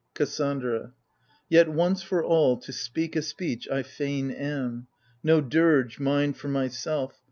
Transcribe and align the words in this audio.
KASSANDRA. 0.15 0.93
Yet 1.47 1.69
once 1.69 2.01
for 2.01 2.23
all, 2.23 2.57
to 2.61 2.73
speak 2.73 3.15
a 3.15 3.21
speech, 3.21 3.69
I 3.69 3.83
fain 3.83 4.31
am: 4.31 4.87
No 5.23 5.41
dirge, 5.41 5.99
mine 5.99 6.33
for 6.33 6.47
myself 6.47 7.19